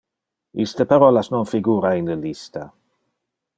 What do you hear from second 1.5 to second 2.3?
figura in le